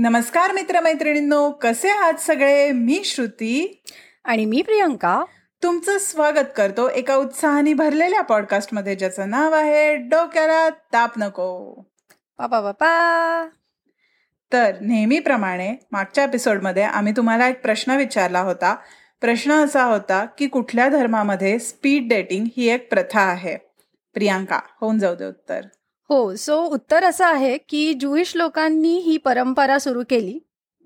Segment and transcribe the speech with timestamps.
[0.00, 2.72] नमस्कार मित्रमैत्रिणींनो कसे आहात सगळे?
[2.72, 3.82] मी श्रुती.
[4.24, 5.24] आणि मी प्रियंका.
[5.62, 11.74] तुमचं स्वागत करतो एका उत्साहाने भरलेल्या पॉडकास्टमध्ये ज्याचं नाव आहे डोक्याला ताप नको.
[12.38, 13.48] बापा बापा
[14.52, 18.76] तर नेहमीप्रमाणे मागच्या एपिसोडमध्ये आम्ही तुम्हाला एक प्रश्न विचारला होता.
[19.20, 23.56] प्रश्न असा होता की कुठल्या धर्मामध्ये स्पीड डेटिंग ही एक प्रथा आहे?
[24.14, 25.60] प्रियांका होऊन जाऊ दे उत्तर.
[26.10, 30.38] हो सो उत्तर असं आहे की ज्युईश लोकांनी ही परंपरा सुरू केली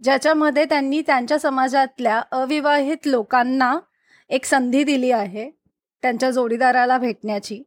[0.02, 3.78] ज्याच्यामध्ये त्यांनी त्यांच्या समाजातल्या अविवाहित लोकांना
[4.30, 5.50] एक संधी दिली आहे
[6.02, 7.62] त्यांच्या जोडीदाराला भेटण्याची.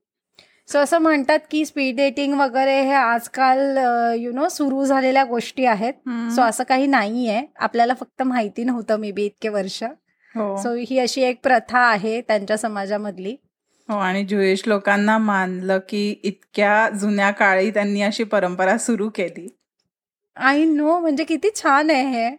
[0.67, 3.77] सो असं म्हणतात की स्पीड डेटिंग वगैरे हे आजकाल
[4.17, 5.93] यु नो सुरू झालेल्या गोष्टी आहेत.
[6.35, 9.83] सो असं काही नाही आहे आपल्याला फक्त माहिती नव्हतं मे बी इतके वर्ष.
[10.35, 10.55] हो.
[10.57, 13.35] सो ही अशी एक प्रथा आहे त्यांच्या समाजामधली.
[13.89, 19.47] हो आणि ज्युईश लोकांना मानलं की इतक्या जुन्या काळी त्यांनी अशी परंपरा सुरू केली.
[20.35, 22.35] आय नो म्हणजे किती छान आहे हे.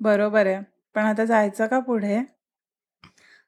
[0.00, 0.58] बरोबर आहे.
[0.94, 2.20] पण आता जायचं का पुढे?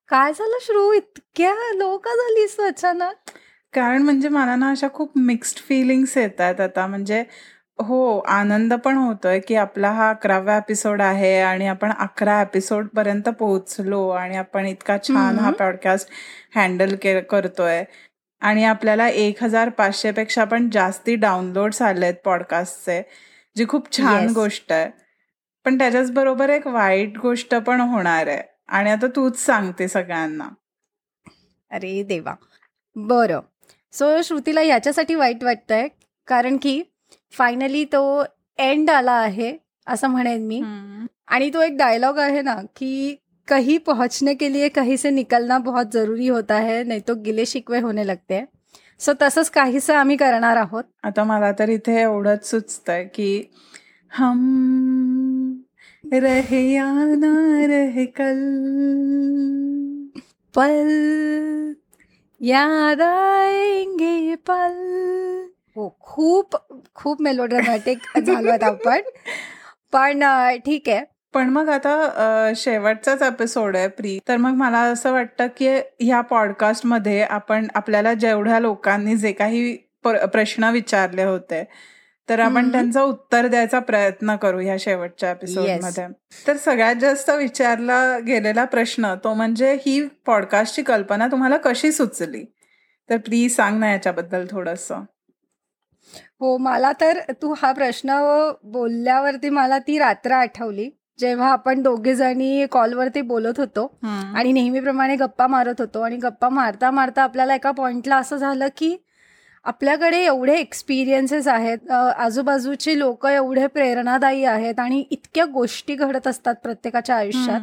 [0.08, 0.92] काय झालं श्रू?
[0.92, 3.30] इतक्या लोक झालीस तू अचानक.
[3.74, 6.86] कारण म्हणजे मला ना अशा खूप मिक्स्ड फिलिंग्स येत आहेत आता.
[6.86, 7.24] म्हणजे
[7.86, 13.28] हो आनंद पण होतोय की आपला हा अकरावा एपिसोड आहे आणि आपण अकरा एपिसोड पर्यंत
[13.28, 15.50] पोहोचलो आणि आपण इतका छान हा.
[15.50, 16.08] पॉडकास्ट
[16.54, 17.84] हँडल करतोय.
[18.40, 23.02] आणि आपल्याला एक हजार पाचशे पेक्षा पण जास्ती डाउनलोड्स आले आहेत पॉडकास्टचे
[23.56, 24.34] जी खूप छान Yes.
[24.34, 24.90] गोष्ट आहे.
[25.64, 28.42] पण त्याच्याच बरोबर एक वाईट गोष्ट पण होणार आहे.
[28.68, 30.48] आणि आता तूच सांगते सगळ्यांना.
[31.70, 32.34] अरे देवा.
[32.96, 33.40] बरं.
[33.92, 35.88] सो श्रुतीला याच्यासाठी वाईट वाटतंय
[36.26, 36.82] कारण की
[37.32, 38.24] फायनली तो
[38.58, 39.52] एंड आला आहे
[39.86, 40.62] असं म्हणेन मी.
[41.28, 43.16] आणि तो एक डायलॉग आहे ना की
[43.48, 47.80] कहीं पहुंचने के लिए कहीं से निकलना बहुत जरूरी होता है नहीं तो गिले शिकवे
[47.80, 48.44] होने लगते हैं.
[49.00, 50.84] सो तसंच काहीसं आम्ही करणार आहोत.
[51.02, 53.50] आता मला तर इथे एवढंच सुचतंय की
[54.12, 55.62] हम
[56.12, 58.40] रहे या ना रहे कल
[60.54, 61.72] पल
[62.40, 65.39] याद आएंगे पल.
[65.80, 66.56] हो खूप
[66.94, 69.00] खूप मेलोड्रामॅटिक झालोत आपण.
[69.92, 70.24] पण
[70.56, 71.04] ठीक आहे.
[71.34, 74.18] पण मग आता शेवटचाच एपिसोड आहे प्री.
[74.28, 75.68] तर मग मला असं वाटतं की
[76.00, 81.64] ह्या पॉडकास्टमध्ये आपण आपल्याला जेवढ्या लोकांनी जे काही प्रश्न विचारले होते
[82.28, 82.70] तर आपण.
[82.72, 86.06] त्यांचं उत्तर द्यायचा प्रयत्न करू ह्या शेवटच्या एपिसोडमध्ये
[86.46, 92.44] तर सगळ्यात जास्त विचारला गेलेला प्रश्न तो म्हणजे ही पॉडकास्टची कल्पना तुम्हाला कशी सुचली?
[93.08, 94.92] तर प्लीज सांग ना याच्याबद्दल थोडस.
[96.40, 98.12] हो मला तर तू हा प्रश्न
[98.64, 103.98] बोलल्यावरती मला ती रात्र आठवली जेव्हा आपण दोघे जणी कॉलवरती बोलत होतो
[104.34, 108.96] आणि नेहमीप्रमाणे गप्पा मारत होतो आणि गप्पा मारता मारता आपल्याला एका पॉइंटला असं झालं की
[109.64, 117.16] आपल्याकडे एवढे एक्सपिरियन्सेस आहेत आजूबाजूची लोक एवढे प्रेरणादायी आहेत आणि इतक्या गोष्टी घडत असतात प्रत्येकाच्या
[117.16, 117.60] आयुष्यात.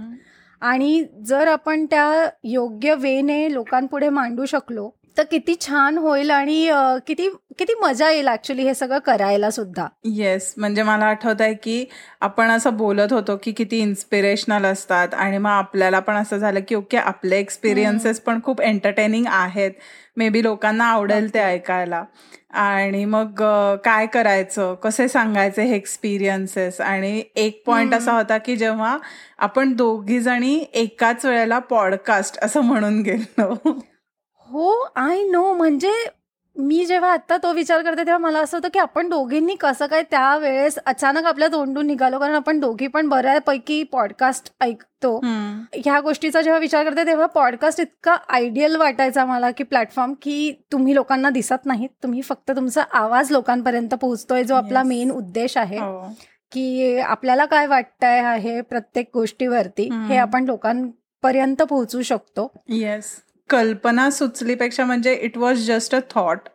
[0.62, 6.70] आणि जर आपण त्या योग्य वेने लोकांपुढे मांडू शकलो तर किती छान होईल आणि
[7.08, 7.30] किती
[7.60, 9.88] किती मजा येईल ऍक्च्युली हे सगळं करायला सुद्धा.
[10.06, 11.86] येस म्हणजे मला आठवत आहे की
[12.22, 16.76] आपण असं बोलत होतो की किती इन्स्पिरेशनल असतात आणि मग आपल्याला पण असं झालं की
[16.76, 19.72] ओके आपले एक्सपिरियन्सेस पण खूप एंटरटेनिंग आहेत.
[20.18, 22.04] मे बी लोकांना आवडेल ते ऐकायला.
[22.50, 23.42] आणि मग
[23.86, 24.74] काय करायचं?
[24.76, 27.94] कसे सांगायचे हे एक्सपिरियन्सेस आणि एक पॉइंट.
[27.94, 28.98] असा होता की जेव्हा
[29.40, 33.54] आपण दोघी जणी एकाच वेळेला पॉडकास्ट असं म्हणून गेलो.
[34.52, 35.92] हो आय नो म्हणजे
[36.56, 40.04] मी जेव्हा आता तो विचार करते तेव्हा मला असं होतं की आपण दोघींनी कसं काय
[40.04, 42.20] त्यावेळेस अचानक आपल्या तोंडून निघालो.
[42.20, 45.20] कारण आपण दोघी पण बऱ्यापैकी पॉडकास्ट ऐकतो.
[45.74, 50.96] ह्या गोष्टीचा जेव्हा विचार करते तेव्हा पॉडकास्ट इतका आयडियल वाटायचा मला की प्लॅटफॉर्म की तुम्ही
[50.96, 51.90] लोकांना दिसत नाहीत.
[52.04, 54.84] तुम्ही फक्त तुमचा आवाज लोकांपर्यंत पोहोचतोय जो आपला.
[54.84, 55.78] मेन उद्देश आहे.
[55.78, 56.14] हो.
[56.52, 59.90] की आपल्याला काय वाटतंय आहे प्रत्येक गोष्टीवरती.
[60.08, 62.52] हे आपण लोकांपर्यंत पोहोचू शकतो.
[62.70, 66.50] येस कल्पना सुचलीपेक्षा म्हणजे it was just a thought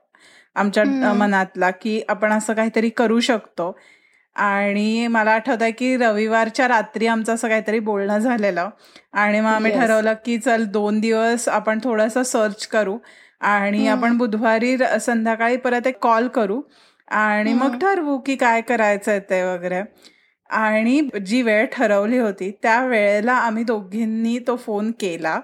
[0.57, 3.73] आमच्या मनातला की आपण असं काहीतरी करू शकतो.
[4.37, 8.69] आणि मला आठवत आहे की रविवारच्या रात्री आमचं असं काहीतरी बोलणं झालेलं.
[9.13, 9.73] आणि मग आम्ही.
[9.73, 12.97] ठरवलं की चल दोन दिवस आपण थोडंसं सर्च करू.
[13.41, 13.87] आणि.
[13.89, 16.61] आपण बुधवारी संध्याकाळी परत एक कॉल करू.
[17.09, 17.75] आणि मग.
[17.81, 19.83] ठरवू की काय करायचं ते वगैरे.
[20.51, 25.41] आणि जी वेळ ठरवली होती त्या वेळेला आम्ही दोघींनी तो फोन केला.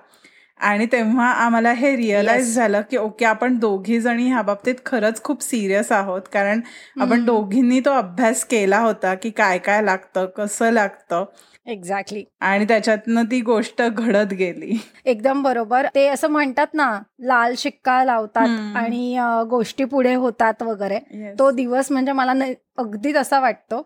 [0.60, 2.54] आणि तेव्हा आम्हाला हे रिअलाइज.
[2.54, 6.22] झालं की ओके आपण दोघी जणी ह्या बाबतीत खरंच खूप सिरियस आहोत.
[6.32, 6.60] कारण
[7.00, 7.24] आपण.
[7.24, 11.24] दोघींनी तो अभ्यास केला होता की काय काय लागतं कसं लागतं.
[11.66, 14.76] एक्झॅक्टली आणि त्याच्यातनं ती गोष्ट घडत गेली.
[15.04, 15.86] एकदम बरोबर.
[15.94, 16.90] ते असं म्हणतात ना
[17.20, 18.48] लाल शिक्का लावतात.
[18.76, 19.18] आणि
[19.50, 20.96] गोष्टी पुढे होतात वगैरे.
[20.96, 21.38] Yes.
[21.38, 22.32] तो दिवस म्हणजे मला
[22.78, 23.80] अगदी तसा वाटतो.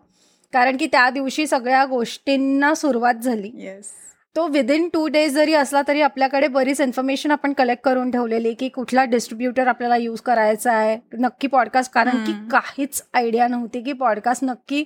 [0.53, 3.51] कारण की त्या दिवशी सगळ्या गोष्टींना सुरुवात झाली.
[3.55, 3.91] येस
[4.35, 8.69] तो विदिन टू डेज जरी असला तरी आपल्याकडे बरीच इन्फॉर्मेशन आपण कलेक्ट करून ठेवलेली की
[8.69, 12.33] कुठला डिस्ट्रीब्युटर आपल्याला यूज करायचा आहे नक्की पॉडकास्ट कारण की.
[12.51, 14.83] काहीच आयडिया नव्हती की पॉडकास्ट नक्की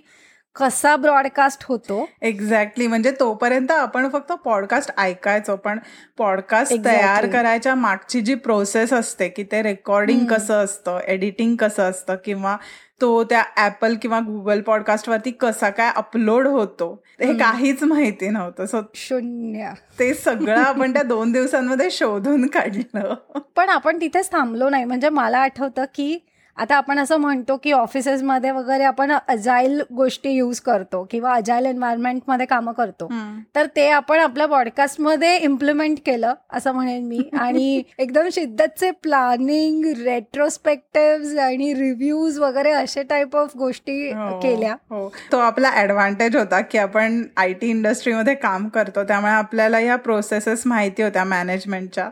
[0.56, 5.80] कसा ब्रॉडकास्ट होतो एक्झॅक्टली म्हणजे तोपर्यंत आपण फक्त पॉडकास्ट ऐकायचो पण
[6.18, 6.98] पॉडकास्ट Exactly.
[6.98, 10.26] तयार करायच्या मागची जी प्रोसेस असते की ते रेकॉर्डिंग.
[10.26, 12.58] कसं असतं एडिटिंग कसं असतं किंवा
[13.02, 17.34] तो त्या ऍपल किंवा गुगल पॉडकास्ट वरती कसा काय अपलोड होतो हे.
[17.34, 18.66] काहीच माहिती नव्हतं.
[18.66, 19.72] सो शून्य.
[20.00, 23.16] ते सगळं आपण त्या दोन दिवसांमध्ये शोधून काढलं.
[23.56, 24.86] पण आपण तिथेच थांबलो नाही.
[24.86, 26.20] म्हणजे मला आठवतं की
[26.58, 32.46] आता आपण असं म्हणतो की ऑफिसेसमध्ये वगैरे आपण अजाईल गोष्टी यूज करतो किंवा अजाईल एन्व्हायरमेंटमध्ये
[32.46, 33.10] कामं करतो.
[33.56, 37.20] तर ते आपण आपल्या पॉडकास्टमध्ये इम्प्लिमेंट केलं असं म्हणेन मी.
[37.40, 44.74] आणि एकदम शिद्दतचे प्लॅनिंग रेट्रोस्पेक्टिव्ह आणि रिव्ह्यूज वगैरे असे टाईप ऑफ गोष्टी हो, केल्या.
[44.74, 45.14] हो.
[45.32, 49.04] तो आपला ऍडव्हान्टेज होता की आपण आय टी इंडस्ट्रीमध्ये काम करतो.
[49.04, 52.10] त्यामुळे आपल्याला या प्रोसेसेस माहिती होत्या मॅनेजमेंटच्या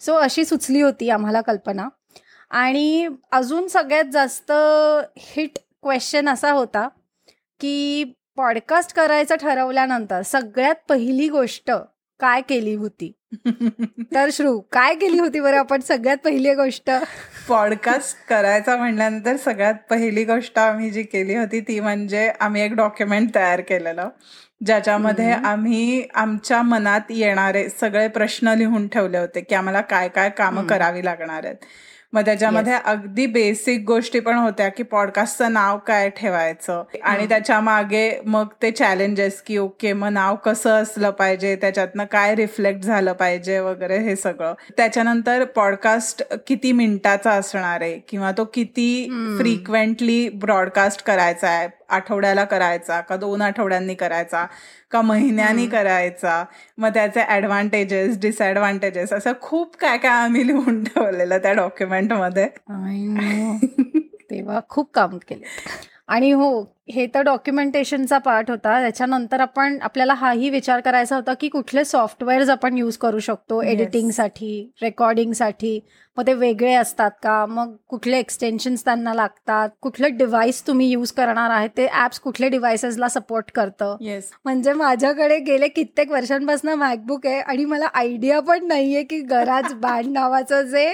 [0.00, 1.88] सो अशी सुचली होती आम्हाला कल्पना.
[2.50, 4.52] आणि अजून सगळ्यात जास्त
[5.18, 6.88] हिट क्वेश्चन असा होता
[7.60, 8.04] की
[8.36, 11.70] पॉडकास्ट करायचं ठरवल्यानंतर सगळ्यात पहिली गोष्ट
[12.20, 13.12] काय केली होती
[14.14, 16.90] तर श्रू काय केली होती बरं आपण सगळ्यात पहिली गोष्ट
[17.48, 23.34] पॉडकास्ट करायचा म्हणल्यानंतर सगळ्यात पहिली गोष्ट आम्ही जी केली होती ती म्हणजे आम्ही एक डॉक्युमेंट
[23.34, 24.08] तयार केलेलं
[24.66, 25.30] ज्याच्यामध्ये.
[25.30, 30.66] आम्ही आमच्या मनात येणारे सगळे प्रश्न लिहून ठेवले होते की आम्हाला काय काय कामं.
[30.66, 31.56] करावी लागणार आहेत
[32.12, 36.84] मग त्याच्यामध्ये अगदी बेसिक गोष्टी पण होत्या की पॉडकास्टचं नाव काय ठेवायचं?
[37.02, 37.28] आणि.
[37.28, 41.56] त्याच्यामागे मग ते चॅलेंजेस की ओके मग नाव कसं असलं पाहिजे?
[41.56, 43.58] त्याच्यातनं काय रिफ्लेक्ट झालं पाहिजे?
[43.58, 44.54] वगैरे हे सगळं.
[44.76, 47.98] त्याच्यानंतर पॉडकास्ट किती मिनिटाचा असणार आहे?
[47.98, 49.08] किंवा तो किती.
[49.38, 51.77] फ्रिक्वेंटली ब्रॉडकास्ट करायचा आहे?
[51.88, 54.46] आठवड्याला करायचा का दोन आठवड्यांनी करायचा
[54.90, 55.66] का महिन्यांनी.
[55.66, 56.44] करायचा
[56.78, 62.48] मग त्याचे ऍडव्हान्टेजेस डिसएडव्हान्टेजेस असं खूप काय काय आम्ही लिहून ठेवलेलं त्या डॉक्युमेंटमध्ये.
[64.30, 65.44] तेव्हा खूप काम केले
[66.08, 66.50] आणि हो
[66.90, 68.80] हे तर डॉक्युमेंटेशनचा पार्ट होता.
[68.80, 73.70] त्याच्यानंतर आपण आपल्याला हाही विचार करायचा होता की कुठले सॉफ्टवेअर्स आपण यूज करू शकतो Yes.
[73.70, 75.78] एडिटिंगसाठी रेकॉर्डिंगसाठी
[76.16, 77.44] मग ते वेगळे असतात का?
[77.46, 79.68] मग कुठले एक्सटेन्शन्स त्यांना लागतात?
[79.82, 83.96] कुठलं डिव्हाइस तुम्ही यूज करणार आहे ते ॲप्स कुठले डिव्हायसेसला सपोर्ट करतं?
[84.00, 89.72] येस म्हणजे माझ्याकडे गेले कित्येक वर्षांपासून मॅकबुक आहे आणि मला आयडिया पण नाहीये की गराज
[89.74, 90.92] बँड नावाचं जे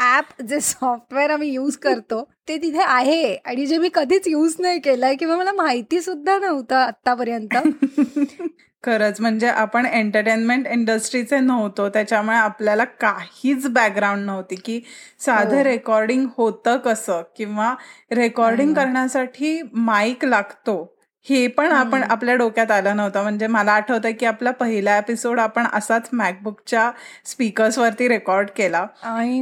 [0.00, 4.78] ऍप जे सॉफ्टवेअर आम्ही यूज करतो ते तिथे आहे आणि जे मी कधीच यूज नाही
[4.80, 7.56] केलंय किंवा मला माहिती सुद्धा नव्हतं आतापर्यंत
[8.84, 14.80] खरंच म्हणजे आपण एंटरटेनमेंट इंडस्ट्रीचे नव्हतो त्याच्यामुळे आपल्याला काहीच बॅकग्राऊंड नव्हती की
[15.20, 15.64] साधं हो.
[15.64, 17.74] रेकॉर्डिंग होतं कसं किंवा
[18.10, 18.74] रेकॉर्डिंग.
[18.74, 20.96] करण्यासाठी माईक लागतो
[21.26, 22.02] हे पण आपण.
[22.04, 26.90] आपल्या डोक्यात आलं नव्हतं म्हणजे मला आठवतं की आपला पहिला एपिसोड आपण असाच मॅकबुकच्या
[27.24, 28.84] स्पीकर्सवरती रेकॉर्ड केला.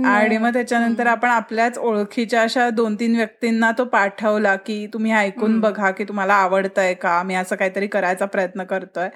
[0.06, 1.06] आणि मग त्याच्यानंतर.
[1.06, 5.60] आपण आपल्याच ओळखीच्या अशा दोन तीन व्यक्तींना तो पाठवला की तुम्ही ऐकून.
[5.60, 9.08] बघा की तुम्हाला आवडतंय का मी असं काहीतरी करायचा प्रयत्न करतोय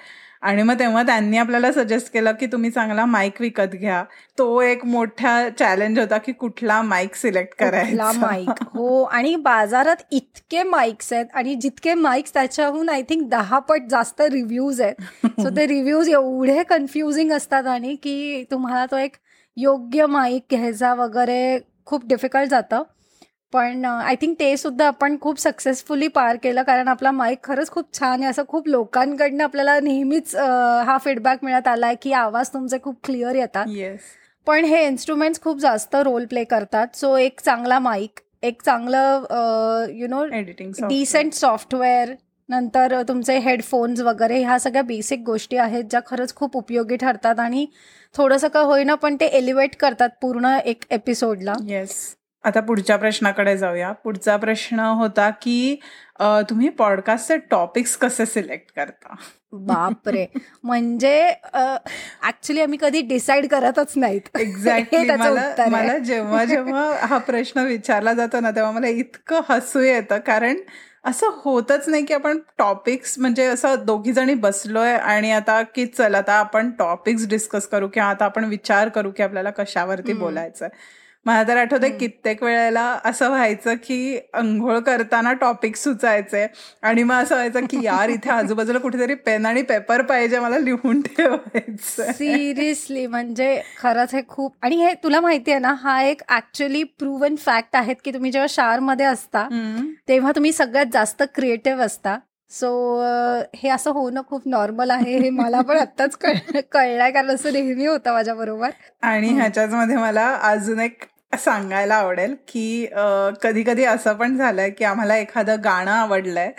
[0.43, 4.05] आणि मग तेव्हा त्यांनी आपल्याला सजेस्ट केलं की तुम्ही चांगला माईक विकत घ्या.
[4.39, 8.13] तो एक मोठा चॅलेंज होता की कुठला माईक सिलेक्ट करायचा.
[8.13, 13.83] माईक हो आणि बाजारात इतके माईक्स आहेत आणि जितके माईक्स त्याच्याहून आय थिंक दहा पट
[13.91, 15.27] जास्त रिव्ह्यूज आहेत.
[15.27, 19.17] सो ते रिव्ह्यूज एवढे कन्फ्युजिंग असतात आणि की तुम्हाला तो एक
[19.57, 22.83] योग्य माईक घ्यायचा वगैरे खूप डिफिकल्ट जातं.
[23.53, 27.93] पण आय थिंक ते सुद्धा आपण खूप सक्सेसफुली पार केलं कारण आपला माईक खरंच खूप
[27.99, 28.31] छान आहे.
[28.31, 30.35] असं खूप लोकांकडनं आपल्याला नेहमीच
[30.87, 33.67] हा फीडबॅक मिळत आलाय की आवाज तुमचे खूप क्लिअर येतात.
[33.69, 34.01] येस
[34.47, 36.87] पण हे इन्स्ट्रुमेंट्स खूप जास्त रोल प्ले करतात.
[36.95, 42.15] सो एक चांगला माईक एक चांगलं you know editing decent software
[42.49, 47.67] नंतर तुमचे हेडफोन्स वगैरे ह्या सगळ्या बेसिक गोष्टी आहेत ज्या खरंच खूप उपयोगी ठरतात आणि
[48.15, 51.95] थोडंसं का होईना पण ते एलिव्हेट करतात पूर्ण एक एपिसोडला येस
[52.45, 53.91] आता पुढच्या प्रश्नाकडे जाऊया.
[54.05, 55.77] पुढचा प्रश्न होता की
[56.49, 59.15] तुम्ही पॉडकास्टचे टॉपिक्स कसे सिलेक्ट करता?
[59.53, 60.27] बापरे.
[60.65, 61.29] म्हणजे
[62.27, 64.37] ऍक्च्युली आम्ही कधी डिसाईड करतच नाहीत.
[64.41, 65.71] एक्झॅक्टली मला आहे.
[65.71, 70.19] मला जेव्हा जेव्हा हा प्रश्न विचारला जातो ना तेव्हा मला इतकं हसू येतं.
[70.19, 70.57] कारण
[71.05, 76.15] असं होतच नाही की आपण टॉपिक्स म्हणजे असं दोघी जणी बसलोय आणि आता की चल
[76.15, 80.13] आता आपण टॉपिक्स डिस्कस करू किंवा आता आपण विचार करू की आपल्याला कशावरती.
[80.13, 80.69] बोलायचं
[81.27, 81.91] मला तर आठवतंय.
[81.91, 86.47] कित्येक वेळेला असं व्हायचं की अंघोळ करताना टॉपिक सुचायचे
[86.83, 91.01] आणि मग असं व्हायचं की यार इथे आजूबाजूला कुठेतरी पेन आणि पेपर पाहिजे मला लिहून
[91.03, 96.83] ठेवायचं सिरियसली म्हणजे खरंच हे खूप आणि हे तुला माहिती आहे ना हा एक ऍक्च्युली
[96.99, 99.47] प्रूव्हन फॅक्ट आहेत की तुम्ही जेव्हा शाळेमध्ये असता
[100.09, 102.19] तेव्हा तुम्ही सगळ्यात जास्त क्रिएटिव्ह असता.
[102.51, 102.69] सो
[103.57, 108.13] हे असं होणं खूप नॉर्मल आहे हे मला पण आत्ताच कळलंय कारण असं नेहमी होतं
[108.13, 108.71] माझ्या बरोबर
[109.03, 111.05] आणि ह्याच्याच मध्ये मला अजून एक
[111.39, 112.87] सांगायला आवडेल की
[113.43, 116.51] कधी कधी असं पण झालंय की आम्हाला एखादं गाणं आवडलंय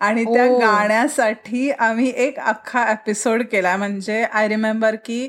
[0.00, 5.28] आणि त्या गाण्यासाठी आम्ही एक अख्खा एपिसोड केला म्हणजे आय रिमेंबर की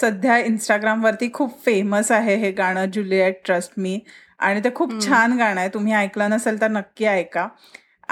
[0.00, 3.98] सध्या इंस्टाग्रामवरती खूप फेमस आहे हे गाणं जुलिएट ट्रस्ट मी
[4.40, 5.68] आणि ते खूप छान गाणं आहे.
[5.74, 7.46] तुम्ही ऐकलं नसेल तर नक्की ऐका.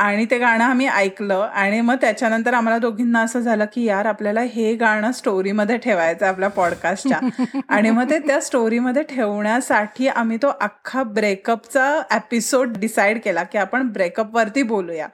[0.01, 4.41] आणि ते गाणं आम्ही ऐकलं आणि मग त्याच्यानंतर आम्हाला दोघींना असं झालं की यार आपल्याला
[4.41, 7.19] हे गाणं स्टोरीमध्ये ठेवायचं आपल्या पॉडकास्टच्या
[7.69, 13.89] आणि मग ते त्या स्टोरीमध्ये ठेवण्यासाठी आम्ही तो अख्खा ब्रेकअपचा एपिसोड डिसाईड केला की आपण
[13.89, 15.09] ब्रेकअपवरती बोलूया.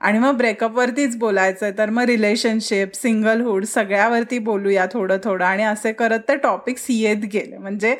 [0.00, 5.44] आणि मग ब्रेकअपवरतीच बोलायचंय तर मग रिलेशनशिप सिंगलहुड सगळ्यावरती बोलूया थोडं थोडं.
[5.44, 7.58] आणि असे करत ते टॉपिक्स येत गेले.
[7.58, 7.96] म्हणजे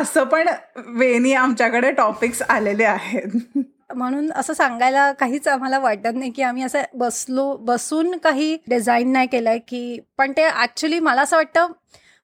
[0.00, 0.48] असं पण
[0.88, 3.38] वेनी आमच्याकडे टॉपिक्स आलेले आहेत.
[3.90, 9.26] म्हणून असं सांगायला काहीच आम्हाला वाटत नाही की आम्ही असं बसलो बसून काही डिझाईन नाही
[9.26, 11.72] केलंय की पण ते ऍक्च्युली मला असं वाटतं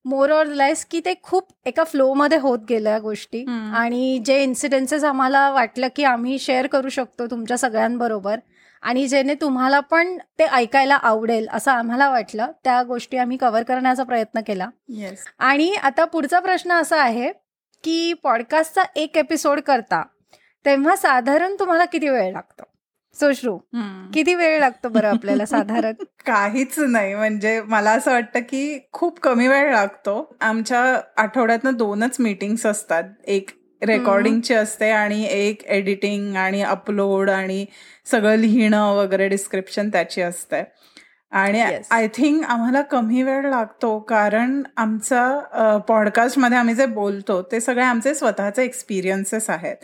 [0.04, 3.45] मोर ऑर लेस की ते खूप एका फ्लोमध्ये होत गेल्या गोष्टी.
[3.75, 8.38] आणि जे इन्सिडेन्सेस आम्हाला वाटलं की आम्ही शेअर करू शकतो तुमच्या सगळ्यांबरोबर
[8.83, 14.02] आणि जेणे तुम्हाला पण ते ऐकायला आवडेल असं आम्हाला वाटलं त्या गोष्टी आम्ही कव्हर करण्याचा
[14.02, 14.69] प्रयत्न केला.
[15.38, 17.31] आणि आता पुढचा प्रश्न असा आहे
[17.85, 20.02] की पॉडकास्टचा एक एपिसोड करता
[20.64, 22.64] तेव्हा साधारण तुम्हाला किती वेळ लागतो?
[23.16, 23.57] सुश्रू
[24.14, 25.92] किती वेळ लागतो बरं आपल्याला साधारण?
[26.26, 27.14] काहीच नाही.
[27.14, 30.37] म्हणजे मला असं वाटतं की खूप कमी वेळ लागतो.
[30.40, 33.04] आमच्या आठवड्यातनं दोनच मीटिंग्स असतात.
[33.26, 33.50] एक
[33.83, 37.64] रेकॉर्डिंगची असते आणि एक एडिटिंग आणि अपलोड आणि
[38.11, 40.62] सगळं लिहिणं वगैरे डिस्क्रिप्शन त्याची असते.
[41.33, 47.85] आणि आय थिंक आम्हाला कमी वेळ लागतो कारण आमचा पॉडकास्टमध्ये आम्ही जे बोलतो ते सगळे
[47.85, 49.76] आमचे स्वतःचे एक्सपिरियन्सेस आहेत.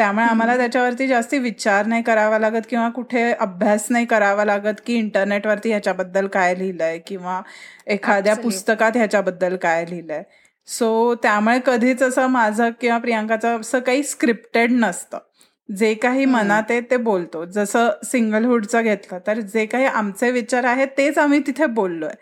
[0.00, 4.94] त्यामुळे आम्हाला त्याच्यावरती जास्ती विचार नाही करावा लागत किंवा कुठे अभ्यास नाही करावा लागत की
[4.94, 7.40] इंटरनेटवरती ह्याच्याबद्दल काय लिहिलंय किंवा
[7.86, 10.22] एखाद्या पुस्तकात ह्याच्याबद्दल काय लिहिलंय.
[10.68, 15.18] सो त्यामुळे कधीच असं माझं किंवा प्रियांकाचं असं काही स्क्रिप्टेड नसतं.
[15.68, 17.44] जे काही मनात आहे ते बोलतो.
[17.44, 22.14] जसं सिंगलहुडचं घेतलं तर जे काही आमचे विचार आहेत तेच आम्ही तिथे बोललोय.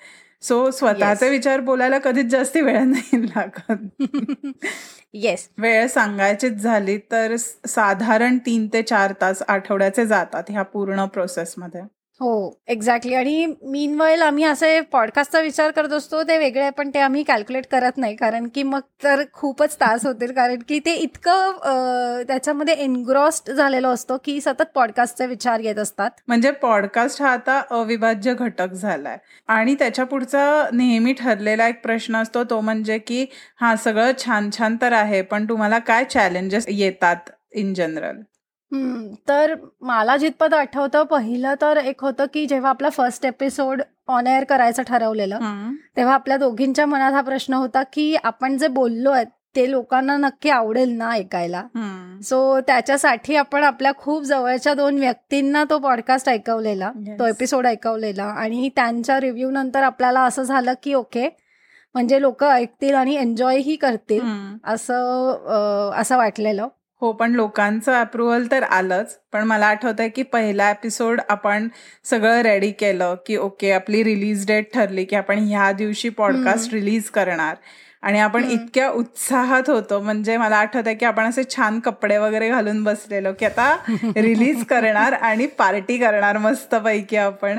[0.42, 3.72] सो स्वतःचे विचार बोलायला कधीच जास्त वेळ नाही लागत.
[5.14, 7.34] येस वेळ सांगायचीच झाली तर
[7.66, 11.82] साधारण तीन ते चार तास आठवड्याचे जातात ह्या पूर्ण प्रोसेसमध्ये
[12.20, 12.30] हो
[12.68, 17.22] एक्झॅक्टली आणि मीन वेल आम्ही असे पॉडकास्टचा विचार करत असतो ते वेगळे पण ते आम्ही
[17.22, 18.14] कॅल्क्युलेट करत नाही.
[18.16, 20.32] कारण की मग तर खूपच तास होतील.
[20.32, 26.10] कारण की ते इतकं त्याच्यामध्ये एनग्रॉस्ड झालेलो असतो की सतत पॉडकास्टचे विचार येत असतात.
[26.28, 29.16] म्हणजे पॉडकास्ट हा आता अविभाज्य घटक झालाय.
[29.48, 33.24] आणि त्याच्या पुढचा नेहमी ठरलेला एक प्रश्न असतो तो म्हणजे की
[33.60, 38.20] हा सगळं छान छान तर आहे पण तुम्हाला काय चॅलेंजेस येतात इन जनरल
[39.28, 44.44] तर मला जितपत आठवतं पहिलं तर एक होतं की जेव्हा आपला फर्स्ट एपिसोड ऑन एअर
[44.44, 45.38] करायचं ठरवलेलं
[45.96, 49.24] तेव्हा आपल्या दोघींच्या मनात हा प्रश्न होता की आपण जे बोललो आहे
[49.56, 51.62] ते लोकांना नक्की आवडेल ना ऐकायला?
[52.22, 58.68] सो त्याच्यासाठी आपण आपल्या खूप जवळच्या दोन व्यक्तींना तो पॉडकास्ट ऐकवलेला तो एपिसोड ऐकवलेला आणि
[58.76, 61.28] त्यांच्या रिव्ह्यू नंतर आपल्याला असं झालं की ओके
[61.94, 64.20] म्हणजे लोक ऐकतील आणि एन्जॉयही करतील
[64.64, 66.68] असं असं वाटलेलं.
[67.00, 69.18] हो पण लोकांचं अप्रुव्हल तर आलंच.
[69.32, 71.68] पण मला आठवतंय की पहिला एपिसोड आपण
[72.04, 77.10] सगळं रेडी केलं की ओके आपली रिलीज डेट ठरली की आपण ह्या दिवशी पॉडकास्ट रिलीज
[77.10, 77.54] करणार.
[78.02, 80.00] आणि आपण इतक्या उत्साहात होतो.
[80.00, 83.76] म्हणजे मला आठवत आहे की आपण असे छान कपडे वगैरे घालून बसलेलो की आता
[84.16, 87.58] रिलीज करणार आणि पार्टी करणार मस्त पैकी आपण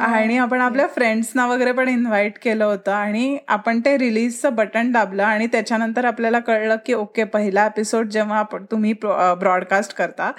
[0.00, 5.22] आणि आपण आपल्या फ्रेंड्सना वगैरे पण इन्व्हाइट केलं होतं आणि आपण ते रिलीजचं बटन दाबलं
[5.22, 10.30] आणि त्याच्यानंतर आपल्याला कळलं की ओके पहिला एपिसोड जेव्हा तुम्ही ब्रॉडकास्ट करता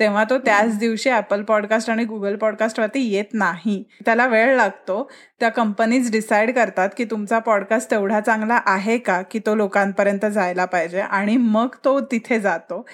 [0.00, 3.82] तेव्हा तो त्याच दिवशी ऍपल पॉडकास्ट आणि गुगल पॉडकास्टवरती येत नाही.
[4.04, 5.10] त्याला वेळ लागतो.
[5.40, 10.64] त्या कंपनीज डिसाईड करतात की तुमचा पॉडकास्ट तेवढा चांगला आहे का की तो लोकांपर्यंत जायला
[10.64, 11.00] पाहिजे?
[11.00, 12.86] आणि मग तो तिथे जातो.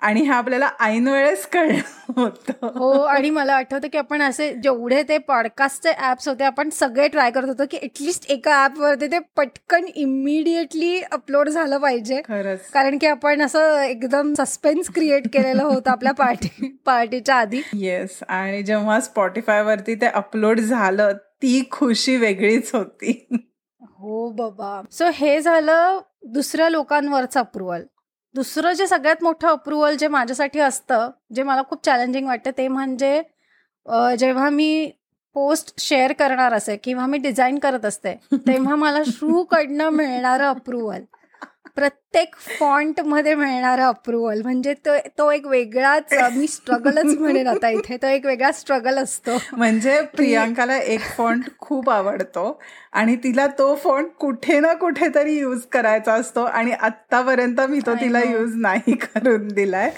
[0.00, 2.66] आणि हे आपल्याला ऐन वेळेस कळलं होतं.
[2.74, 7.30] हो आणि मला आठवतं की आपण असे जेवढे ते पॉडकास्टचे ऍप्स होते आपण सगळे ट्राय
[7.30, 12.20] करत होतो की ऍटलिस्ट एका ऍपवरती ते पटकन इमिडिएटली अपलोड झालं पाहिजे.
[12.28, 12.68] खरंच.
[12.74, 17.62] कारण की आपण असं एकदम सस्पेन्स क्रिएट केलेलं होतं आपल्या पार्टी पार्टीच्या आधी.
[17.74, 21.12] येस आणि जेव्हा स्पॉटीफाय वरती ते अपलोड झालं
[21.42, 23.12] ती खुशी वेगळीच होती.
[23.84, 24.80] हो बाबा.
[24.92, 27.82] सो हे झालं दुसऱ्या लोकांवरचं अप्रुव्हल
[28.34, 33.20] दुसरं जे सगळ्यात मोठं अप्रुव्हल जे माझ्यासाठी असतं जे मला खूप चॅलेंजिंग वाटतं ते म्हणजे
[34.18, 34.90] जेव्हा मी
[35.36, 39.02] पोस्ट शेअर करणार असे किंवा मी डिझाईन करत असते तेव्हा मला
[39.50, 41.02] कडनं मिळणारं अप्रुव्हल
[41.76, 47.96] प्रत्येक फॉन्टमध्ये मिळणारा अप्रुव्हल म्हणजे तो तो एक वेगळाच मी स्ट्रगलच म्हणेन आता इथे.
[47.96, 49.36] तो एक वेगळा स्ट्रगल असतो.
[49.52, 52.46] म्हणजे प्रियांकाला एक फॉन्ट खूप आवडतो
[52.92, 58.22] आणि तिला तो फॉन्ट कुठे ना कुठेतरी युज करायचा असतो आणि आतापर्यंत मी तो तिला
[58.22, 59.90] युज नाही करून दिलाय.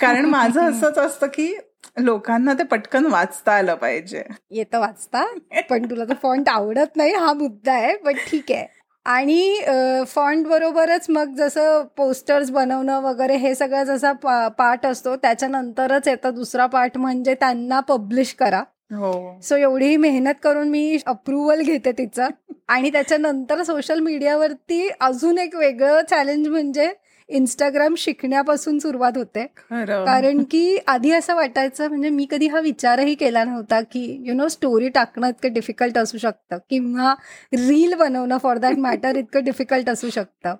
[0.00, 1.54] कारण माझं असंच असतं की
[1.98, 4.22] लोकांना ते पटकन वाचता आलं पाहिजे.
[4.50, 5.24] येतं वाचता
[5.70, 8.66] पण तुला तो फॉन्ट आवडत नाही हा मुद्दा आहे पण ठीक आहे.
[9.04, 9.60] आणि
[10.06, 14.12] फॉन्ट बरोबरच मग जसं पोस्टर्स बनवणं वगैरे हे सगळं जसा
[14.48, 18.62] पार्ट असतो त्याच्यानंतरच येतं दुसरा पार्ट म्हणजे त्यांना पब्लिश करा.
[18.90, 19.40] हो.
[19.42, 22.28] सो एवढी मेहनत करून मी अप्रुव्हल घेते तिचं.
[22.68, 26.90] आणि त्याच्यानंतर सोशल मीडियावरती अजून एक वेगळं चॅलेंज म्हणजे
[27.28, 29.46] इंस्टाग्राम शिकण्यापासून सुरुवात होते.
[29.70, 34.48] कारण की आधी असं वाटायचं म्हणजे मी कधी हा विचारही केला नव्हता की यु नो
[34.48, 37.14] स्टोरी टाकणं इतकं डिफिकल्ट असू शकतं किंवा
[37.52, 40.54] रील बनवणं फॉर दॅट मॅटर इतकं डिफिकल्ट असू शकतं.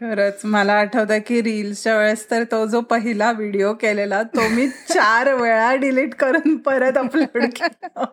[0.00, 5.32] खरंच मला आठवतं की रील्सच्या वेळेस तर तो जो पहिला व्हिडिओ केलेला तो मी चार
[5.34, 8.04] वेळा डिलीट करून परत अपलोड केला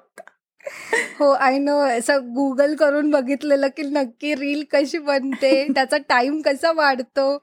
[1.19, 6.71] हो आय नो असं गुगल करून बघितलेलं की नक्की रील कशी बनते त्याचा टाइम कसा
[6.71, 7.38] वाढतो.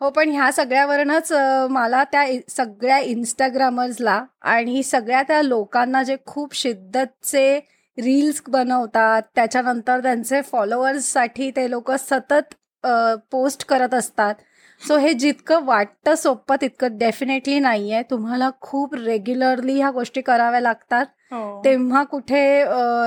[0.00, 1.32] हो पण ह्या सगळ्यावरनच
[1.70, 7.58] मला त्या सगळ्या इन्स्टाग्रामर्सला आणि सगळ्या त्या लोकांना जे खूप शिद्दतचे
[7.98, 12.54] रील्स बनवतात त्याच्यानंतर त्यांचे फॉलोअर्ससाठी ते लोक सतत
[13.32, 14.34] पोस्ट करत असतात.
[14.82, 20.60] सो हे जितकं वाटतं सोपं तितकं डेफिनेटली नाही आहे तुम्हाला खूप रेग्युलरली ह्या गोष्टी कराव्या
[20.60, 21.06] लागतात.
[21.32, 21.60] हो.
[21.64, 22.42] तेव्हा कुठे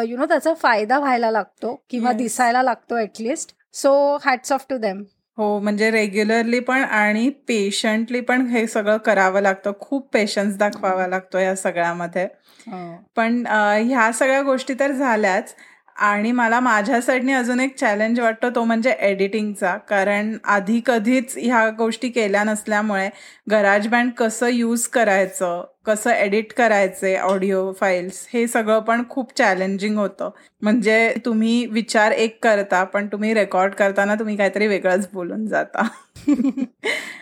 [0.10, 3.94] यु नो त्याचा फायदा व्हायला लागतो किंवा दिसायला लागतो at least so
[4.25, 5.03] hats off to them
[5.38, 9.72] हो म्हणजे रेग्युलरली पण आणि पेशंटली पण हे सगळं करावं लागतं.
[9.79, 12.24] खूप पेशन्स दाखवावा लागतो या सगळ्यामध्ये.
[12.67, 12.96] हो.
[13.15, 15.56] पण ह्या सगळ्या गोष्टी तर झाल्याच
[16.00, 21.70] आणि मला माझ्या साईडने अजून एक चॅलेंज वाटतो तो म्हणजे एडिटिंगचा कारण आधी कधीच ह्या
[21.70, 23.10] गोष्टी केल्या नसल्यामुळे
[23.51, 25.63] गराज बँड कसं यूज करायचं?
[25.88, 30.29] कसं एडिट करायचे ऑडिओ फाईल्स हे सगळं पण खूप चॅलेंजिंग होतं.
[30.62, 35.88] म्हणजे तुम्ही विचार एक करता पण तुम्ही रेकॉर्ड करताना तुम्ही काहीतरी वेगळंच बोलून जाता.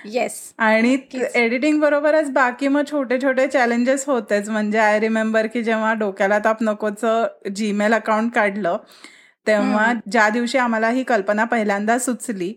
[0.06, 0.98] येस आणि
[1.36, 4.50] एडिटिंग बरोबरच बाकी मग छोटे छोटे चॅलेंजेस होतेच.
[4.50, 7.06] म्हणजे आय रिमेंबर की जेव्हा डोक्याला ताप नकोच
[7.56, 8.78] जीमेल अकाउंट काढलं
[9.48, 12.54] तेव्हा ज्या दिवशी आम्हाला ही कल्पना पहिल्यांदा सुचली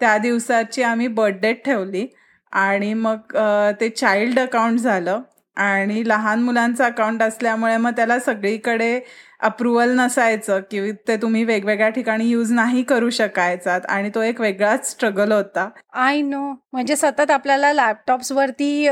[0.00, 2.06] त्या दिवसाची आम्ही बर्थडे ठेवली.
[2.52, 3.36] आणि मग
[3.80, 5.20] ते चाइल्ड अकाउंट झालं.
[5.56, 8.98] आणि लहान मुलांचं अकाउंट असल्यामुळे मग त्याला सगळीकडे
[9.40, 13.80] अप्रुव्हल नसायचं की ते तुम्ही वेगवेगळ्या ठिकाणी यूज नाही करू शकायचात.
[13.88, 15.68] आणि तो एक वेगळाच स्ट्रगल होता.
[15.94, 16.40] आय नो
[16.72, 18.86] म्हणजे सतत आपल्याला लॅपटॉप्स वरती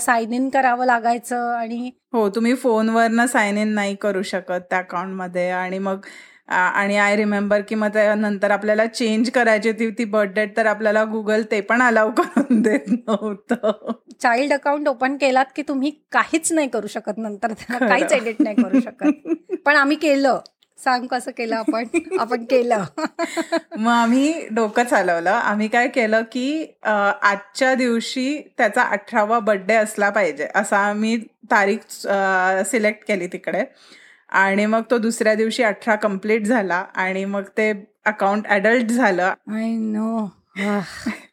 [0.00, 5.50] साइन इन करावं लागायचं आणि हो तुम्ही फोनवरनं साइन इन नाही करू शकत त्या अकाउंटमध्ये
[5.50, 6.00] आणि मग
[6.48, 11.04] आणि आय रिमेंबर की मग नंतर आपल्याला चेंज करायची होती ती बर्थ डेट तर आपल्याला
[11.04, 13.92] गुगल ते पण अलाव करून देत नव्हतं.
[14.22, 18.80] चाइल्ड अकाउंट ओपन केलात की तुम्ही काहीच नाही करू शकत नंतर काहीच एडिट नाही करू
[18.80, 19.56] शकत.
[19.66, 20.38] पण आम्ही केलं.
[20.78, 21.84] सांग कसं केलं आपण?
[22.20, 22.84] आपण केलं.
[23.76, 25.30] मग आम्ही डोकं चालवलं.
[25.30, 30.48] आम्ही काय केलं की आजच्या दिवशी त्याचा अठरावा बर्थडे असला पाहिजे.
[30.54, 31.16] असा आम्ही
[31.50, 31.90] तारीख
[32.70, 33.64] सिलेक्ट केली तिकडे.
[34.34, 37.72] आणि मग तो दुसऱ्या दिवशी अठरा कंप्लीट झाला आणि मग ते
[38.04, 39.22] अकाउंट अडल्ट झालं.
[39.22, 40.26] I know.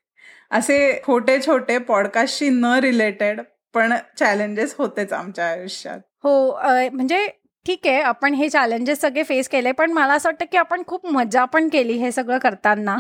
[0.52, 3.42] असे छोटे छोटे पॉडकास्टशी न रिलेटेड
[3.74, 6.00] पण चॅलेंजेस होतेच आमच्या आयुष्यात.
[6.24, 6.52] हो
[6.94, 7.28] म्हणजे
[7.66, 11.06] ठीक आहे आपण हे चॅलेंजेस सगळे फेस केले पण मला असं वाटतं की आपण खूप
[11.08, 12.98] मजा पण केली हे सगळं करताना.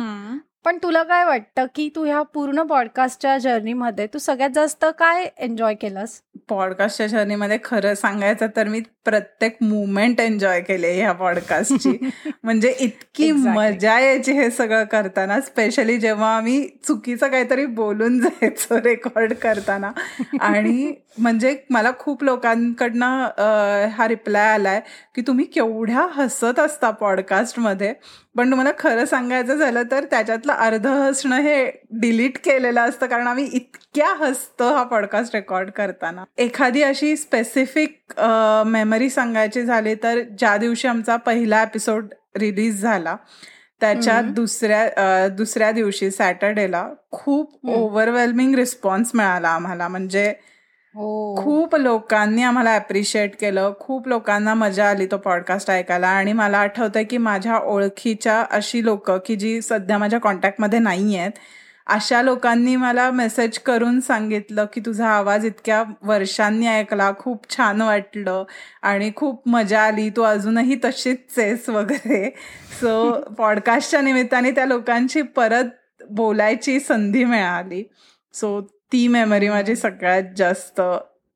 [0.66, 5.74] पण तुला काय वाटतं की तू ह्या पूर्ण पॉडकास्टच्या जर्नीमध्ये तू सगळ्यात जास्त काय एन्जॉय
[5.74, 6.20] केलंस?
[6.50, 11.98] पॉडकास्टच्या जर्नीमध्ये खरं सांगायचं तर मी प्रत्येक मुवमेंट एन्जॉय केले ह्या पॉडकास्टची
[12.44, 19.34] म्हणजे इतकी मजा यायची हे सगळं करताना स्पेशली जेव्हा आम्ही चुकीचं काहीतरी बोलून जायचो रेकॉर्ड
[19.34, 19.92] करताना.
[20.40, 24.82] आणि म्हणजे मला खूप लोकांकडनं हा रिप्लाय आलाय
[25.16, 27.94] की तुम्ही केवढ्या हसत असता पॉडकास्टमध्ये
[28.38, 33.50] पण तुम्हाला खरं सांगायचं झालं तर त्याच्यातलं अर्ध हसणं हे डिलीट केलेलं असतं कारण आम्ही
[33.54, 36.24] इतक्या हसतो हा पॉडकास्ट रेकॉर्ड करताना.
[36.38, 38.12] एखादी अशी स्पेसिफिक
[38.92, 43.16] मेमरी सांगायची झाली तर ज्या दिवशी आमचा पहिला एपिसोड रिलीज झाला
[43.82, 49.88] त्याच्यात दुसऱ्या दुसऱ्या दिवशी सॅटर्डेला खूप ओव्हरवेल्मिंग रिस्पॉन्स मिळाला आम्हाला.
[49.88, 50.28] म्हणजे
[50.96, 51.36] हो.
[51.38, 56.08] खूप लोकांनी आम्हाला अप्रिशिएट केलं खूप लोकांना मजा आली तो पॉडकास्ट ऐकायला.
[56.10, 61.40] आणि मला आठवतंय की माझ्या ओळखीच्या अशी लोक की जी सध्या माझ्या कॉन्टॅक्टमध्ये नाही आहेत
[61.88, 68.44] अशा लोकांनी मला मेसेज करून सांगितलं की तुझा आवाज इतक्या वर्षांनी ऐकला खूप छान वाटलं
[68.82, 70.10] आणि खूप मजा आली.
[70.10, 72.30] तू अजूनही तशीच आहेस वगैरे.
[72.82, 77.84] सो पॉडकास्टच्या निमित्ताने त्या लोकांची परत बोलायची संधी मिळाली.
[78.34, 80.82] सो ती मेमरी माझी सगळ्यात जास्त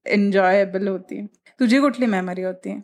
[0.06, 1.26] एन्जॉयबल होती.
[1.60, 2.82] तुझी कुठली मेमरी होती?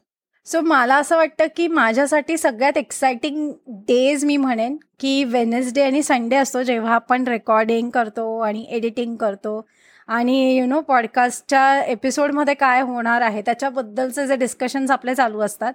[0.47, 6.36] सो मला असं वाटतं की माझ्यासाठी सगळ्यात एक्साइटिंग डेज मी म्हणेन की वेनेसडे आणि संडे
[6.36, 9.62] असतो जेव्हा आपण रेकॉर्डिंग करतो आणि एडिटिंग करतो.
[10.08, 15.73] आणि यु नो पॉडकास्टच्या एपिसोडमध्ये काय होणार आहे त्याच्याबद्दलचे जे डिस्कशन्स आपले चालू असतात.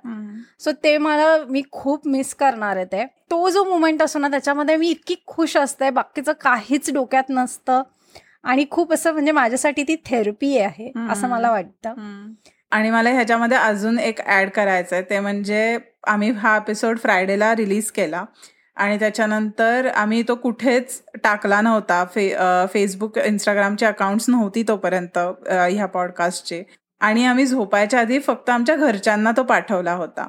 [0.61, 3.05] सो ते मला मी खूप मिस करणार आहे ते.
[3.31, 7.83] तो जो मुमेंट असतो ना त्याच्यामध्ये मी इतकी खुश असते बाकीचं काहीच डोक्यात नसतं.
[8.45, 11.95] आणि खूप असं म्हणजे माझ्यासाठी ती थेरपी आहे असं मला वाटतं.
[12.73, 17.91] आणि मला ह्याच्यामध्ये अजून एक ऍड करायचं आहे ते म्हणजे आम्ही हा एपिसोड फ्रायडेला रिलीज
[17.91, 18.25] केला.
[18.77, 22.05] आणि त्याच्यानंतर आम्ही तो कुठेच टाकला नव्हता.
[22.15, 22.29] फे
[22.73, 26.63] फेसबुक इंस्टाग्रामचे अकाउंट्स नव्हती तोपर्यंत ह्या पॉडकास्टचे
[27.01, 30.29] आणि आम्ही झोपायच्या आधी फक्त आमच्या घरच्यांना तो पाठवला होता.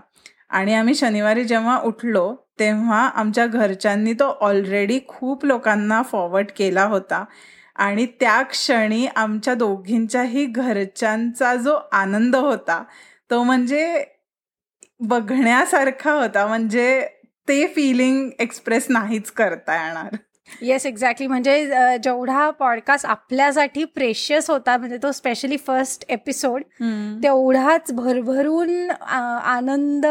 [0.50, 7.23] आणि आम्ही शनिवारी जेव्हा उठलो तेव्हा आमच्या घरच्यांनी तो ऑलरेडी खूप लोकांना फॉरवर्ड केला होता.
[7.78, 12.84] आणि त्या क्षणी आमच्या दोघींच्याही घरच्यांचा जो आनंद होता
[13.30, 14.04] तो म्हणजे
[15.00, 16.46] बघण्यासारखा होता.
[16.48, 17.08] म्हणजे
[17.48, 20.16] ते फिलिंग एक्सप्रेस नाहीच करता येणार.
[20.62, 21.66] येस एक्झॅक्टली म्हणजे
[22.04, 26.62] जेवढा पॉडकास्ट आपल्यासाठी प्रेशियस होता म्हणजे तो स्पेशली फर्स्ट एपिसोड
[27.24, 30.06] तेवढाच भरभरून आनंद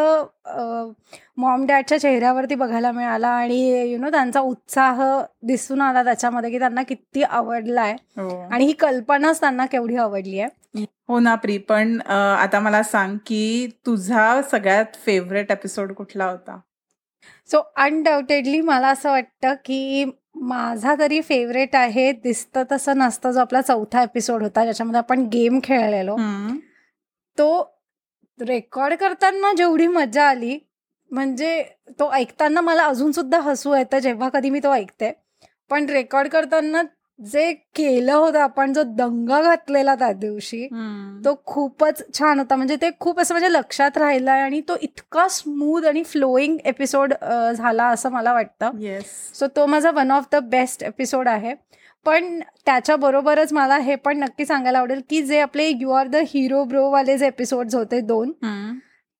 [1.36, 3.58] मॉम डॅडच्या चेहऱ्यावरती बघायला मिळाला आणि
[3.92, 5.02] यु नो त्यांचा उत्साह
[5.42, 7.92] दिसून आला त्याच्यामध्ये की त्यांना किती आवडलाय.
[7.92, 8.28] हो.
[8.52, 13.68] आणि ही कल्पनाच त्यांना केवढी आवडली आहे हो ना प्री पण आता मला सांग की
[13.86, 16.58] तुझा सगळ्यात फेवरेट एपिसोड कुठला होता?
[17.50, 23.60] सो अनडाऊटेडली मला असं वाटतं की माझा तरी फेवरेट आहे दिसतं तसं नसतं जो आपला
[23.60, 26.16] चौथा एपिसोड होता ज्याच्यामध्ये आपण गेम खेळलेलो.
[27.38, 27.48] तो
[28.40, 30.58] रेकॉर्ड करताना जेवढी मजा आली
[31.10, 31.62] म्हणजे
[31.98, 35.12] तो ऐकताना मला अजून सुद्धा हसू येतं जेव्हा कधी मी तो ऐकते.
[35.70, 36.82] पण रेकॉर्ड करताना
[37.18, 40.66] जे केलं होतं आपण जो दंगा घातलेला त्या दिवशी
[41.24, 42.56] तो खूपच छान होता.
[42.56, 47.14] म्हणजे ते खूप असं म्हणजे लक्षात राहिलाय आणि तो इतका स्मूथ आणि फ्लोईंग एपिसोड
[47.54, 48.70] झाला असं मला वाटतं.
[49.34, 51.54] सो तो माझा one of the best episode आहे.
[52.06, 56.62] पण त्याच्याबरोबरच मला हे पण नक्की सांगायला आवडेल की जे आपले you are the hero
[56.64, 58.32] bro वाले जे एपिसोड होते दोन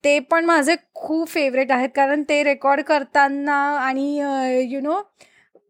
[0.07, 1.89] ते पण माझे खूप फेवरेट आहेत.
[1.95, 4.13] कारण ते रेकॉर्ड करताना आणि
[4.73, 5.01] यु नो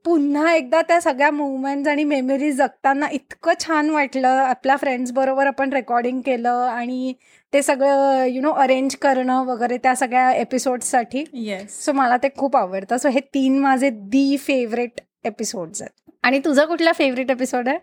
[0.04, 4.28] पुन्हा एकदा त्या सगळ्या मुवमेंट्स आणि मेमरीज जगताना इतकं छान वाटलं.
[4.28, 7.12] आपल्या फ्रेंड्स बरोबर आपण रेकॉर्डिंग केलं आणि
[7.52, 12.56] ते सगळं यु नो अरेंज करणं वगैरे त्या सगळ्या एपिसोडसाठी येस सो मला ते खूप
[12.56, 12.96] आवडतं.
[12.96, 16.10] सो हे तीन माझे दी फेवरेट एपिसोड्स आहेत.
[16.24, 17.78] आणि तुझा कुठला फेवरेट एपिसोड आहे?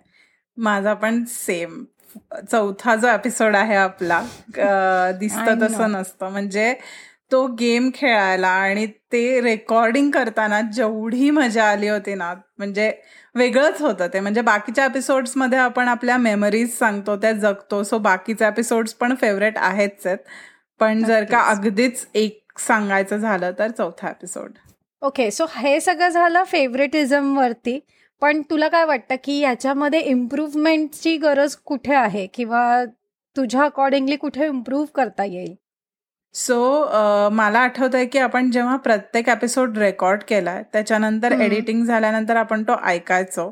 [0.57, 1.83] माझा पण सेम
[2.52, 4.21] चौथा जो एपिसोड आहे आपला
[5.19, 6.30] दिसतं तसं नसतं.
[6.32, 6.73] म्हणजे
[7.32, 12.91] तो गेम खेळायला आणि ते रेकॉर्डिंग करताना जेवढी मजा आली होती ना म्हणजे
[13.36, 14.19] वेगळंच होतं ते.
[14.19, 14.88] म्हणजे बाकीच्या
[15.36, 17.82] मध्ये आपण आपल्या मेमरीज सांगतो त्या जगतो.
[17.84, 20.17] सो बाकीचे एपिसोड्स पण फेवरेट आहेच आहेत.
[20.80, 24.52] पण जर का अगदीच एक सांगायचं झालं तर चौथा एपिसोड
[25.02, 27.80] ओके सो हे सगळं झालं फेवरेटिझम वरती.
[28.23, 32.25] पण तुला काय वाटतं की याच्यामध्ये इम्प्रूव्हमेंटची गरज कुठे आहे?
[32.33, 32.83] किंवा
[33.36, 35.53] तुझ्या अकॉर्डिंगली कुठे इम्प्रूव्ह करता येईल?
[36.36, 42.63] सो मला आठवत आहे की आपण जेव्हा प्रत्येक एपिसोड रेकॉर्ड केलाय त्याच्यानंतर एडिटिंग झाल्यानंतर आपण
[42.63, 43.51] तो ऐकायचो.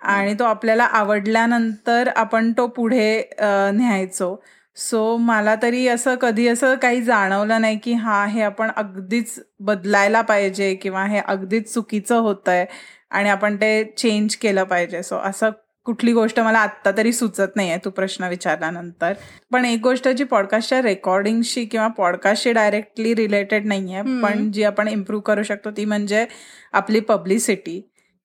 [0.00, 4.34] आणि तो आपल्याला आवडल्यानंतर आपण तो पुढे न्यायचो.
[4.76, 10.20] सो मला तरी असं कधी असं काही जाणवलं नाही की हा हे आपण अगदीच बदलायला
[10.20, 12.64] पाहिजे किंवा हे अगदीच चुकीचं होतंय.
[13.12, 15.02] आणि आपण ते चेंज केलं पाहिजे.
[15.02, 15.50] सो असं
[15.86, 19.12] कुठली गोष्ट मला आत्ता तरी सुचत नाहीये तू प्रश्न विचारल्यानंतर.
[19.52, 25.22] पण एक गोष्ट जी पॉडकास्टच्या रेकॉर्डिंगशी किंवा पॉडकास्टशी डायरेक्टली रिलेटेड नाहीये पण जी आपण इम्प्रूव्ह
[25.22, 26.26] करू शकतो ती म्हणजे
[26.72, 27.80] आपली पब्लिसिटी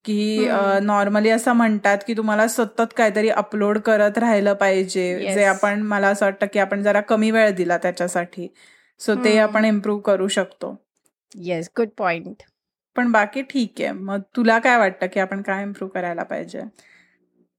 [0.06, 0.47] की
[0.82, 5.34] नॉर्मली असं म्हणतात की तुम्हाला सतत काहीतरी अपलोड करत राहिलं पाहिजे.
[5.34, 8.47] जे आपण मला असं वाटतं की आपण जरा कमी वेळ दिला त्याच्यासाठी.
[9.00, 10.76] सो ते आपण इम्प्रूव्ह करू शकतो.
[11.36, 12.43] येस गुड पॉइंट
[12.97, 13.91] पण बाकी ठीक आहे.
[13.91, 16.62] मग तुला काय वाटतं की आपण काय इम्प्रूव्ह करायला पाहिजे?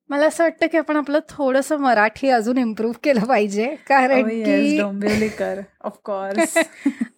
[0.09, 3.75] मला असं वाटतं की आपण आपलं थोडस मराठी अजून इम्प्रूव्ह केलं पाहिजे.
[3.89, 4.81] कारण oh, की
[5.85, 6.59] ऑफकोर्स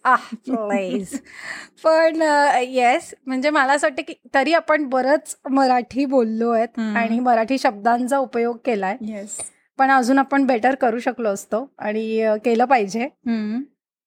[1.85, 2.23] पण
[2.61, 8.19] येस म्हणजे मला असं वाटतं की तरी आपण बरंच मराठी बोललो आहेत आणि मराठी शब्दांचा
[8.19, 8.97] उपयोग केलाय.
[9.01, 9.37] येस
[9.79, 13.09] पण अजून आपण बेटर करू शकलो असतो आणि केलं पाहिजे.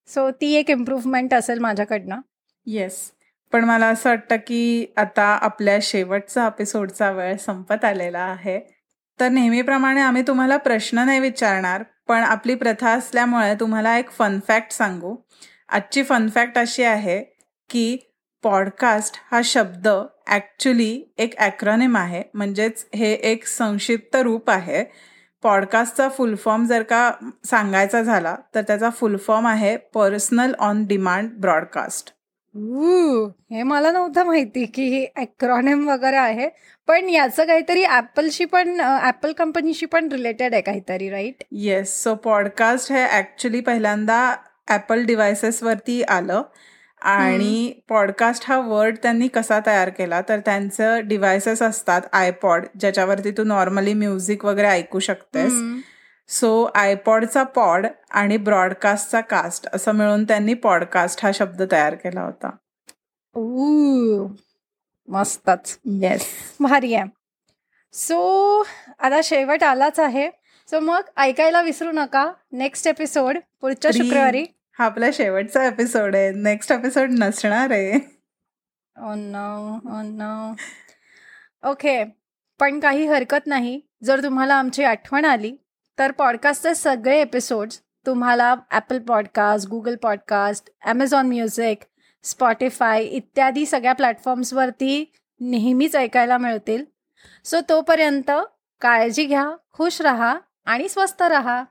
[0.07, 2.19] सो ती एक इम्प्रूव्हमेंट असेल माझ्याकडनं.
[2.65, 3.11] येस
[3.53, 8.59] पण मला असं वाटतं की आता आपल्या शेवटचा एपिसोडचा वेळ संपत आलेला आहे.
[9.19, 15.15] तर नेहमीप्रमाणे आम्ही तुम्हाला प्रश्न नाही विचारणार पण आपली प्रथा असल्यामुळे तुम्हाला एक फॅक्ट सांगू.
[15.69, 17.19] आजची फॅक्ट अशी आहे
[17.69, 17.97] की
[18.43, 19.87] पॉडकास्ट हा शब्द
[20.27, 22.23] ॲक्च्युली एक ॲक्रॉनिम आहे.
[22.33, 24.83] म्हणजेच हे एक संक्षिप्त रूप आहे.
[25.43, 27.09] पॉडकास्टचा फुल फॉर्म जर का
[27.45, 32.13] सांगायचा झाला तर त्याचा फुल फॉर्म आहे पर्सनल ऑन डिमांड ब्रॉडकास्ट
[33.51, 36.49] हे मला नव्हतं माहिती की हे अक्रॉनिम वगैरे आहे
[36.87, 42.91] पण याचं काहीतरी ऍपलशी पण ऍपल कंपनीशी पण रिलेटेड आहे काहीतरी राईट येस सो पॉडकास्ट
[42.91, 44.35] हे ऍक्च्युली पहिल्यांदा
[44.69, 46.41] ऍपल डिव्हायसेसवरती आलं.
[47.01, 50.21] आणि पॉडकास्ट हा वर्ड त्यांनी कसा तयार केला?
[50.21, 55.53] तर त्यांचं डिव्हायसेस असतात आयपॉड ज्याच्यावरती तू नॉर्मली म्युझिक वगैरे ऐकू शकतेस.
[56.27, 62.49] सो आयपॉडचा पॉड आणि ब्रॉडकास्टचा कास्ट असं मिळून त्यांनी पॉडकास्ट हा शब्द तयार केला होता.
[65.07, 65.79] मस्तच.
[65.85, 66.25] येस
[66.59, 67.05] भारी आहे.
[67.93, 68.59] सो
[68.99, 70.29] आता शेवट आलाच आहे.
[70.69, 72.31] सो मग ऐकायला विसरू नका.
[72.51, 74.45] नेक्स्ट एपिसोड पुढच्या शुक्रवारी.
[74.79, 76.31] हा आपला शेवटचा एपिसोड आहे.
[76.31, 77.95] नेक्स्ट एपिसोड नसणार आहे.
[81.63, 82.11] ओके oh oh
[82.59, 83.81] पण काही हरकत नाही.
[84.03, 85.55] जर तुम्हाला आमची आठवण आली
[85.99, 91.77] तर पॉडकास्टचे सगळे एपिसोड्स तुम्हाला Apple podcast Google podcast Amazon music
[92.23, 96.83] Spotify इत्यादी सगळ्या प्लॅटफॉर्म्सवरती नेहमीच ऐकायला मिळतील.
[97.43, 98.31] सो तोपर्यंत
[98.81, 101.63] काळजी घ्या खुश रहा आणि स्वस्त रहा.